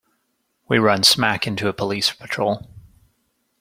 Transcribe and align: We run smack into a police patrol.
We 0.67 0.79
run 0.79 1.03
smack 1.03 1.45
into 1.45 1.67
a 1.67 1.73
police 1.73 2.11
patrol. 2.11 2.67